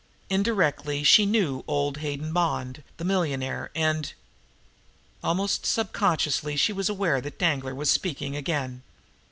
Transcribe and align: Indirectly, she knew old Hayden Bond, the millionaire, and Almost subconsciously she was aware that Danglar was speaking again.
Indirectly, 0.31 1.03
she 1.03 1.27
knew 1.27 1.63
old 1.67 1.97
Hayden 1.97 2.33
Bond, 2.33 2.81
the 2.97 3.03
millionaire, 3.05 3.69
and 3.75 4.13
Almost 5.23 5.67
subconsciously 5.67 6.55
she 6.57 6.73
was 6.73 6.89
aware 6.89 7.21
that 7.21 7.37
Danglar 7.37 7.75
was 7.75 7.91
speaking 7.91 8.35
again. 8.35 8.81